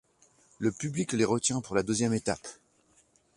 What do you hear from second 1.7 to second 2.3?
la deuxième